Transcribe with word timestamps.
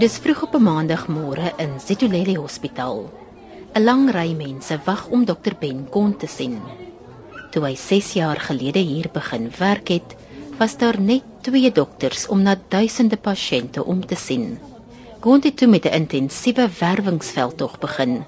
Dis 0.00 0.14
vroeg 0.24 0.42
op 0.42 0.54
'n 0.56 0.62
maandagmôre 0.64 1.48
in 1.64 1.72
Zitulele 1.86 2.38
Hospitaal. 2.38 3.00
'n 3.74 3.82
Lang 3.84 4.10
ry 4.10 4.32
mense 4.32 4.78
wag 4.84 5.02
om 5.08 5.24
dokter 5.24 5.54
Ben 5.60 5.88
Kon 5.90 6.16
te 6.16 6.26
sien. 6.26 6.56
Toe 7.50 7.62
hy 7.66 7.74
6 7.76 8.12
jaar 8.12 8.40
gelede 8.40 8.78
hier 8.78 9.08
begin 9.12 9.50
werk 9.58 9.88
het, 9.88 10.16
was 10.58 10.76
daar 10.76 11.00
net 11.00 11.22
2 11.40 11.72
dokters 11.72 12.26
om 12.26 12.42
na 12.42 12.56
duisende 12.68 13.16
pasiënte 13.16 13.84
om 13.84 14.06
te 14.06 14.16
sien. 14.16 14.58
Kon 15.20 15.40
het 15.44 15.56
toe 15.56 15.68
met 15.68 15.84
'n 15.84 15.94
intensiewe 16.02 16.68
werwingsveldtog 16.80 17.78
begin. 17.78 18.24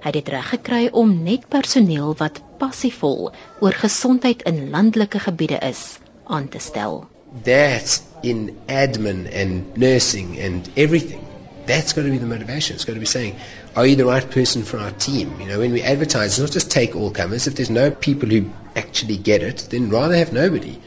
Hy 0.00 0.10
het 0.10 0.12
dit 0.12 0.28
reg 0.28 0.48
gekry 0.48 0.88
om 0.92 1.22
net 1.22 1.48
personeel 1.48 2.14
wat 2.16 2.42
passievol 2.58 3.32
oor 3.60 3.72
gesondheid 3.72 4.42
in 4.42 4.70
landelike 4.70 5.18
gebiede 5.18 5.58
is 5.58 5.98
aan 6.24 6.48
te 6.48 6.58
stel. 6.58 7.06
That 7.44 8.00
in 8.22 8.58
admin 8.68 9.28
and 9.32 9.76
nursing 9.76 10.38
and 10.38 10.68
everything. 10.76 11.26
That's 11.66 11.92
got 11.92 12.02
to 12.02 12.10
be 12.10 12.18
the 12.18 12.26
motivation. 12.26 12.74
It's 12.74 12.84
got 12.84 12.94
to 12.94 13.00
be 13.00 13.06
saying, 13.06 13.36
are 13.76 13.86
you 13.86 13.96
the 13.96 14.04
right 14.04 14.28
person 14.28 14.64
for 14.64 14.78
our 14.78 14.90
team? 14.90 15.40
You 15.40 15.46
know, 15.46 15.58
when 15.60 15.72
we 15.72 15.82
advertise, 15.82 16.32
it's 16.32 16.40
not 16.40 16.50
just 16.50 16.70
take 16.70 16.96
all 16.96 17.10
comers. 17.10 17.46
If 17.46 17.54
there's 17.54 17.70
no 17.70 17.90
people 17.90 18.28
who 18.28 18.50
actually 18.74 19.16
get 19.16 19.42
it, 19.42 19.68
then 19.70 19.90
rather 19.90 20.16
have 20.16 20.32
nobody. 20.32 20.78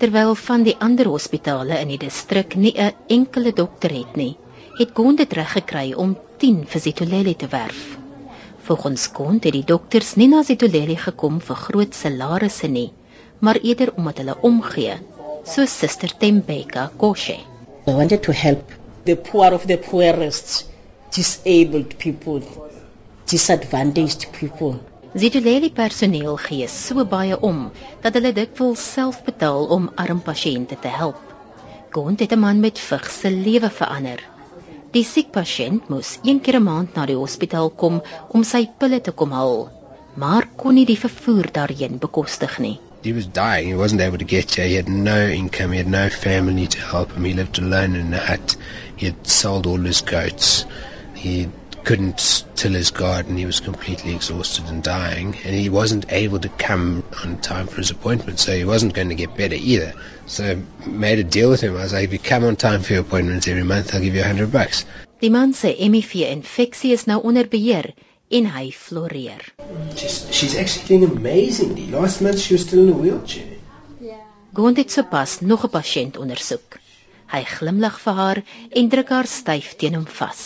Terwyl 0.00 0.34
van 0.34 0.62
die 0.64 0.76
ander 0.80 1.08
hospitale 1.12 1.76
in 1.76 1.90
die 1.92 1.98
distrik 2.00 2.54
nie 2.56 2.72
'n 2.76 2.92
enkele 3.08 3.52
dokter 3.52 3.92
het 3.92 4.16
nie, 4.16 4.36
het 4.78 4.90
Gond 4.94 5.18
dit 5.18 5.32
reg 5.32 5.52
gekry 5.52 5.92
om 5.92 6.16
10 6.38 6.66
vir 6.66 6.80
Zitulele 6.80 7.36
te 7.36 7.48
werf. 7.48 7.98
Volgens 8.68 9.06
Gond 9.12 9.44
het 9.44 9.52
die 9.52 9.64
dokters 9.64 10.14
nie 10.14 10.28
na 10.28 10.42
Zitulele 10.42 10.96
gekom 10.96 11.40
vir 11.40 11.56
groot 11.56 11.94
salarisse 11.94 12.68
nie, 12.68 12.92
maar 13.40 13.60
eerder 13.60 13.92
omdat 13.96 14.18
hulle 14.18 14.36
omgee, 14.40 14.96
so 15.44 15.62
Suster 15.66 16.08
Tembeka 16.08 16.90
Koshe. 16.98 17.40
I 17.86 17.90
wanted 17.90 18.22
to 18.24 18.32
help 18.32 18.70
the 19.04 19.16
poor 19.16 19.52
of 19.52 19.66
the 19.66 19.76
poorest, 19.78 20.68
disabled 21.10 21.98
people, 21.98 22.42
disadvantaged 23.26 24.32
people. 24.32 24.78
Zitulele 25.14 25.70
personeel 25.74 26.36
gee 26.36 26.66
so 26.68 27.04
baie 27.04 27.36
om 27.40 27.70
dat 28.02 28.14
hulle 28.14 28.32
dikwels 28.32 28.82
self 28.96 29.24
betaal 29.24 29.66
om 29.76 29.88
arm 29.96 30.20
pasiënte 30.20 30.78
te 30.84 30.92
help. 31.00 31.22
Gond 31.90 32.20
het 32.20 32.32
'n 32.32 32.38
man 32.38 32.60
met 32.60 32.78
vigs 32.78 33.20
se 33.20 33.30
lewe 33.30 33.70
verander. 33.70 34.20
Die 34.92 35.04
siek 35.04 35.32
pasiënt 35.32 35.88
moes 35.88 36.18
een 36.22 36.40
keer 36.40 36.60
'n 36.60 36.62
maand 36.62 36.94
na 36.94 37.06
die 37.06 37.16
hospitaal 37.16 37.70
kom 37.70 38.02
om 38.28 38.44
sy 38.44 38.68
pille 38.78 39.00
te 39.00 39.10
kom 39.10 39.32
haal, 39.32 39.70
maar 40.14 40.48
kon 40.56 40.74
nie 40.74 40.86
die 40.86 40.98
vervoer 40.98 41.52
daarheen 41.52 41.98
bekostig 41.98 42.58
nie. 42.58 42.78
He 43.02 43.12
was 43.14 43.26
dying. 43.26 43.68
He 43.68 43.74
wasn't 43.74 44.02
able 44.02 44.18
to 44.18 44.24
get 44.24 44.54
here. 44.54 44.66
He 44.66 44.74
had 44.74 44.88
no 44.88 45.26
income. 45.26 45.72
He 45.72 45.78
had 45.78 45.86
no 45.86 46.10
family 46.10 46.66
to 46.66 46.80
help 46.80 47.12
him. 47.12 47.24
He 47.24 47.32
lived 47.32 47.58
alone 47.58 47.96
in 47.96 48.12
a 48.12 48.18
hut. 48.18 48.56
He 48.96 49.06
had 49.06 49.26
sold 49.26 49.66
all 49.66 49.78
his 49.78 50.02
goats. 50.02 50.66
He 51.14 51.48
couldn't 51.82 52.44
till 52.56 52.72
his 52.72 52.90
garden. 52.90 53.38
He 53.38 53.46
was 53.46 53.60
completely 53.60 54.14
exhausted 54.14 54.66
and 54.66 54.82
dying. 54.82 55.28
And 55.44 55.54
he 55.54 55.70
wasn't 55.70 56.12
able 56.12 56.40
to 56.40 56.50
come 56.50 57.02
on 57.24 57.38
time 57.38 57.68
for 57.68 57.76
his 57.76 57.90
appointment, 57.90 58.38
so 58.38 58.54
he 58.54 58.66
wasn't 58.66 58.92
going 58.92 59.08
to 59.08 59.14
get 59.14 59.34
better 59.34 59.56
either. 59.56 59.94
So 60.26 60.44
I 60.44 60.88
made 60.88 61.18
a 61.18 61.24
deal 61.24 61.48
with 61.48 61.62
him. 61.62 61.76
I 61.76 61.82
was 61.82 61.94
like, 61.94 62.04
if 62.04 62.12
you 62.12 62.18
come 62.18 62.44
on 62.44 62.56
time 62.56 62.82
for 62.82 62.92
your 62.92 63.02
appointments 63.02 63.48
every 63.48 63.62
month, 63.62 63.94
I'll 63.94 64.02
give 64.02 64.14
you 64.14 64.20
a 64.20 64.24
hundred 64.24 64.52
bucks. 64.52 64.84
Die 65.22 65.28
man 65.28 65.52
se 65.52 65.74
HIV-infeksie 65.74 66.92
is 66.92 67.06
nou 67.06 67.20
onder 67.24 67.46
beheer 67.46 67.94
en 68.38 68.46
hy 68.54 68.70
floreer. 68.72 69.42
She's, 69.96 70.16
she's 70.30 70.54
actually 70.56 70.86
doing 70.88 71.16
amazingly. 71.16 71.86
Last 71.90 72.20
month 72.20 72.38
she 72.38 72.54
was 72.54 72.62
still 72.66 72.82
in 72.86 72.92
a 72.94 72.98
wheelchair. 73.02 73.58
Gond 74.52 74.76
het 74.76 74.90
sopas 74.90 75.40
nog 75.40 75.64
'n 75.66 75.70
pasiënt 75.70 76.16
ondersoek. 76.16 76.78
Hy 77.34 77.42
glimlag 77.44 78.00
vir 78.04 78.14
haar 78.22 78.38
en 78.70 78.88
druk 78.88 79.08
haar 79.14 79.26
styf 79.26 79.74
teen 79.78 79.94
hom 79.94 80.06
vas. 80.06 80.40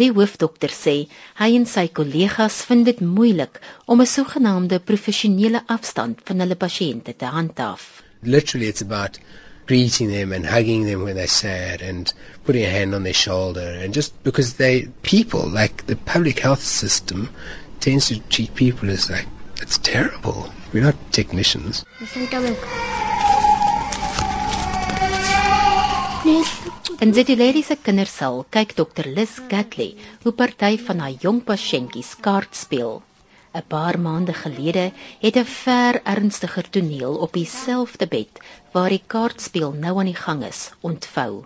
Die 0.00 0.10
hoofdokter 0.12 0.72
sê 0.76 0.94
hy 1.40 1.48
en 1.58 1.66
sy 1.66 1.86
kollegas 1.98 2.56
vind 2.68 2.84
dit 2.90 3.00
moeilik 3.00 3.60
om 3.86 4.00
'n 4.00 4.12
sogenaamde 4.16 4.78
professionele 4.90 5.62
afstand 5.76 6.20
van 6.24 6.40
hulle 6.44 6.56
pasiënte 6.66 7.16
te 7.16 7.24
handhaaf. 7.36 8.02
Literally, 8.22 8.68
it's 8.68 8.82
about 8.82 9.18
greeting 9.66 10.08
them 10.10 10.32
and 10.32 10.44
hugging 10.46 10.84
them 10.84 11.02
when 11.02 11.16
they're 11.16 11.26
sad 11.26 11.82
and 11.82 12.12
putting 12.44 12.64
a 12.64 12.68
hand 12.68 12.94
on 12.94 13.02
their 13.02 13.12
shoulder 13.14 13.60
and 13.80 13.94
just 13.94 14.12
because 14.22 14.54
they 14.54 14.86
people 15.02 15.48
like 15.48 15.86
the 15.86 15.96
public 15.96 16.38
health 16.38 16.62
system 16.62 17.28
tends 17.80 18.08
to 18.08 18.20
treat 18.28 18.54
people 18.54 18.90
as 18.90 19.10
like 19.10 19.26
it's 19.62 19.78
terrible. 19.78 20.52
We're 20.72 20.82
not 20.84 20.96
technicians. 21.12 21.84
In 27.00 27.12
Zetuleli 27.12 27.62
se 27.62 27.76
kindersaal 27.76 28.44
kyk 28.50 28.74
dokter 28.76 29.06
Lis 29.16 29.40
Gatley 29.48 29.90
hoe 30.24 30.32
party 30.32 30.76
van 30.86 30.98
haar 31.04 31.16
jong 31.24 31.40
pasiëntjies 31.50 32.14
kaart 32.26 32.56
speel. 32.56 33.02
'n 33.54 33.62
Paar 33.68 33.98
maande 34.00 34.34
gelede 34.42 34.92
het 35.20 35.36
'n 35.36 35.44
ver 35.44 36.00
ernstiger 36.02 36.70
toneel 36.70 37.14
op 37.26 37.32
dieselfde 37.32 38.06
bed 38.06 38.40
waar 38.72 38.88
die 38.88 39.02
kaartspel 39.06 39.72
nou 39.72 39.98
aan 39.98 40.10
die 40.12 40.22
gang 40.26 40.44
is, 40.44 40.70
ontvou. 40.80 41.44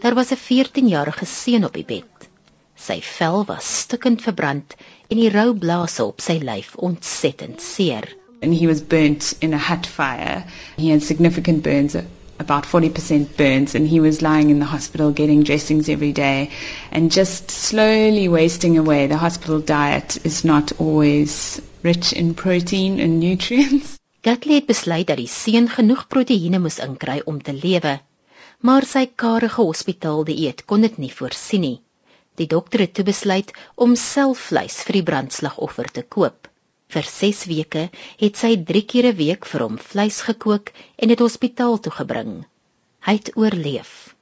Daar 0.00 0.14
was 0.14 0.30
'n 0.32 0.42
14-jarige 0.48 1.24
seun 1.24 1.64
op 1.64 1.72
die 1.72 1.84
bed. 1.84 2.28
Sy 2.74 3.00
vel 3.02 3.44
was 3.44 3.78
stukkend 3.78 4.22
verbrand 4.22 4.74
en 5.08 5.16
die 5.16 5.30
rou 5.30 5.54
blaase 5.54 6.04
op 6.04 6.20
sy 6.20 6.38
lyf 6.42 6.76
ontsettend 6.76 7.60
seer. 7.62 8.16
and 8.42 8.54
he 8.54 8.66
was 8.66 8.80
burnt 8.80 9.34
in 9.40 9.54
a 9.54 9.58
hut 9.58 9.86
fire. 9.86 10.44
He 10.76 10.90
had 10.90 11.02
significant 11.02 11.62
burns, 11.62 11.96
about 12.38 12.64
40% 12.64 13.36
burns, 13.36 13.74
and 13.74 13.88
he 13.88 14.00
was 14.00 14.22
lying 14.22 14.50
in 14.50 14.58
the 14.58 14.64
hospital 14.64 15.10
getting 15.10 15.42
dressings 15.42 15.88
every 15.88 16.12
day 16.12 16.50
and 16.90 17.10
just 17.10 17.50
slowly 17.50 18.28
wasting 18.28 18.78
away. 18.78 19.06
The 19.06 19.16
hospital 19.16 19.60
diet 19.60 20.18
is 20.24 20.44
not 20.44 20.72
always 20.78 21.60
rich 21.82 22.12
in 22.12 22.34
protein 22.34 23.00
and 23.00 23.20
nutrients. 23.26 23.96
Gatley 24.22 24.54
het 24.54 24.66
besluit 24.66 25.06
dat 25.06 25.20
die 25.22 25.30
seun 25.30 25.68
genoeg 25.70 26.08
proteïene 26.10 26.58
moes 26.58 26.80
inkry 26.82 27.20
om 27.30 27.36
te 27.42 27.52
lewe, 27.54 28.00
maar 28.66 28.86
sy 28.88 29.04
karige 29.22 29.62
hospitaaldieet 29.62 30.64
kon 30.66 30.82
dit 30.82 30.98
nie 30.98 31.12
voorsien 31.14 31.62
nie. 31.62 31.76
Die 32.36 32.48
dokter 32.50 32.82
het 32.82 32.94
toe 32.98 33.04
besluit 33.06 33.52
om 33.76 33.94
self 33.96 34.48
vleis 34.50 34.82
vir 34.88 34.98
die 34.98 35.06
brandslagoffer 35.12 35.92
te 35.98 36.02
koop. 36.16 36.50
Vir 36.94 37.06
6 37.12 37.44
weke 37.50 37.88
het 38.20 38.36
sy 38.42 38.52
3 38.72 38.82
keer 38.90 39.06
'n 39.12 39.16
week 39.16 39.46
vir 39.52 39.62
hom 39.66 39.78
vleis 39.92 40.20
gekook 40.26 40.72
en 40.98 41.08
dit 41.08 41.24
hospitaal 41.24 41.80
toe 41.80 41.92
gebring. 41.92 42.44
Hy 43.06 43.14
het 43.18 43.30
oorleef. 43.36 44.14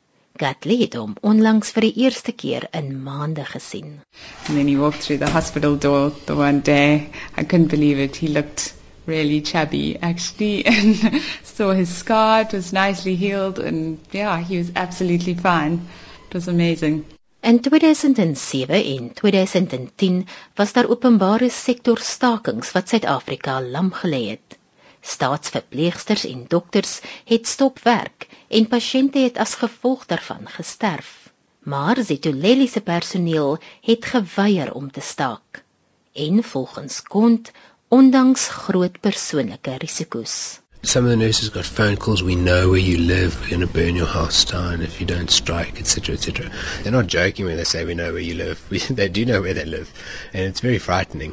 Gatley 0.43 0.79
het 0.81 0.95
hom 0.99 1.13
onlangs 1.31 1.71
vir 1.75 1.85
die 1.87 2.05
eerste 2.05 2.33
keer 2.33 2.65
in 2.79 2.89
maande 3.03 3.45
gesien. 3.51 4.01
And 4.47 4.57
then 4.57 4.67
he 4.67 4.77
walked 4.77 5.03
through 5.03 5.21
the 5.25 5.31
hospital 5.31 5.77
door 5.77 6.11
the 6.27 6.35
one 6.35 6.61
day. 6.61 7.11
I 7.37 7.45
couldn't 7.45 7.71
believe 7.71 8.01
it. 8.01 8.17
He 8.17 8.29
looked 8.29 8.75
really 9.07 9.41
chubby 9.43 9.97
actually 10.01 10.67
and 10.75 11.23
saw 11.43 11.73
his 11.73 11.89
scar. 11.89 12.43
It 12.43 12.53
was 12.53 12.73
nicely 12.73 13.15
healed 13.15 13.59
and 13.59 13.99
yeah, 14.11 14.41
he 14.41 14.59
was 14.59 14.73
absolutely 14.75 15.35
fine. 15.35 15.87
It 16.29 16.35
was 16.35 16.49
amazing. 16.49 17.05
In 17.45 17.61
2007 17.61 18.85
en 18.85 19.13
2010 19.13 20.27
was 20.55 20.73
daar 20.73 20.89
openbare 20.89 21.51
sektor 21.51 21.99
stakings 21.99 22.71
wat 22.73 22.89
Suid-Afrika 22.89 23.59
lam 23.63 23.91
gelê 23.93 24.21
het. 24.29 24.57
Staatsverpleegsters 25.01 26.25
en 26.25 26.47
dokters 26.49 26.95
het 27.25 27.47
stop 27.47 27.83
werk 27.85 28.29
en 28.49 28.69
pasiënte 28.69 29.19
het 29.27 29.37
as 29.37 29.55
gevolg 29.61 30.07
daarvan 30.07 30.49
gesterf. 30.49 31.13
Maar 31.59 32.01
Zetuleli 32.05 32.69
se 32.69 32.81
personeel 32.81 33.59
het 33.81 34.05
geweier 34.05 34.73
om 34.73 34.91
te 34.91 35.01
staak. 35.01 35.65
En 36.13 36.43
volgens 36.43 37.03
Kont, 37.03 37.53
ondanks 37.89 38.49
groot 38.49 39.01
persoonlike 39.01 39.77
risiko's. 39.85 40.64
Some 40.85 41.05
of 41.05 41.11
the 41.11 41.17
nurses 41.17 41.49
got 41.49 41.65
phone 41.65 41.97
calls. 41.97 42.23
We 42.23 42.37
know 42.37 42.69
where 42.69 42.79
you 42.79 42.99
live. 42.99 43.41
We're 43.41 43.49
going 43.49 43.61
to 43.61 43.67
burn 43.67 43.97
your 43.97 44.07
house 44.07 44.45
down 44.45 44.83
if 44.83 45.01
you 45.01 45.07
don't 45.07 45.31
strike, 45.31 45.81
etc., 45.81 46.15
etc. 46.15 46.51
They're 46.83 46.93
not 46.93 47.07
joking 47.07 47.47
when 47.47 47.57
they 47.57 47.65
say 47.65 47.87
we 47.87 47.95
know 47.95 48.13
where 48.13 48.21
you 48.21 48.35
live. 48.35 48.63
We, 48.71 48.79
they 49.01 49.09
do 49.09 49.25
know 49.25 49.41
where 49.41 49.55
they 49.55 49.65
live, 49.65 49.91
and 50.35 50.43
it's 50.43 50.61
very 50.61 50.79
frightening. 50.79 51.33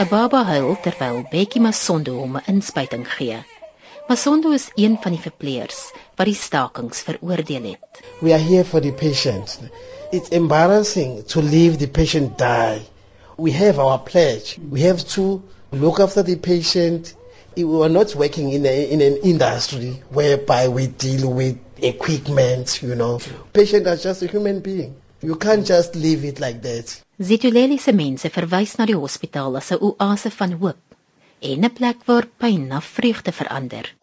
'n 0.00 0.08
Baba 0.08 0.44
huil 0.48 0.76
terwyl 0.82 1.18
Bekkie 1.30 1.60
Masondo 1.60 2.14
hom 2.20 2.38
'n 2.38 2.42
inspuiting 2.52 3.04
gee. 3.16 3.44
Masondo 4.08 4.52
is 4.58 4.70
een 4.74 4.96
van 5.02 5.12
die 5.12 5.20
verpleegers 5.20 5.80
wat 6.16 6.26
die 6.30 6.34
stakings 6.34 7.02
veroordeel 7.08 7.66
het. 7.72 8.00
We 8.20 8.32
are 8.32 8.42
here 8.42 8.64
for 8.64 8.80
the 8.80 8.92
patient. 8.92 9.58
It's 10.10 10.30
embarrassing 10.30 11.26
to 11.34 11.42
leave 11.42 11.76
the 11.76 11.88
patient 12.00 12.38
die. 12.38 12.80
We 13.40 13.52
have 13.52 13.78
our 13.78 13.98
pledge. 13.98 14.58
We 14.58 14.80
have 14.82 15.00
to 15.16 15.42
look 15.72 16.00
after 16.00 16.22
the 16.22 16.36
patient. 16.36 17.14
We 17.56 17.64
are 17.82 17.88
not 17.88 18.14
working 18.14 18.52
in, 18.52 18.66
a, 18.66 18.90
in 18.92 19.00
an 19.00 19.16
industry 19.22 20.02
whereby 20.10 20.68
we 20.68 20.86
deal 20.86 21.32
with 21.32 21.58
equipment, 21.78 22.82
you 22.82 22.94
know. 22.94 23.20
Patient 23.52 23.86
is 23.86 24.02
just 24.02 24.22
a 24.22 24.26
human 24.26 24.60
being. 24.60 24.94
You 25.22 25.36
can't 25.36 25.66
just 25.66 25.96
leave 25.96 26.24
it 26.24 26.40
like 26.40 26.62
that. 26.62 27.02
Zetuleli 27.20 27.78
se 27.78 27.92
mense 27.92 28.30
verwys 28.30 28.78
na 28.78 28.86
die 28.86 28.96
hospitaal 28.96 29.56
as 29.56 29.72
'n 29.72 29.80
oase 29.80 30.30
van 30.30 30.52
hoop. 30.52 30.90
en 31.40 31.64
'n 31.64 31.72
plek 31.72 32.04
waar 32.04 32.26
pyn 32.36 32.66
na 32.66 32.80
vreugde 32.80 33.32
verander. 33.32 33.94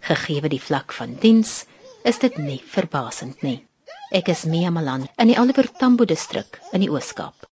Gegee 0.00 0.48
die 0.48 0.62
vlak 0.62 0.92
van 0.92 1.16
diens, 1.20 1.64
is 2.02 2.18
dit 2.18 2.36
nie 2.36 2.62
verbasend 2.66 3.42
nie. 3.42 3.69
Ek 4.18 4.28
is 4.32 4.40
Mia 4.52 4.70
Malan 4.74 5.04
in 5.22 5.28
die 5.30 5.36
Oliver 5.38 5.68
Tambo 5.82 6.04
distrik 6.04 6.58
in 6.74 6.82
die 6.82 6.90
Oos-Kaap. 6.90 7.46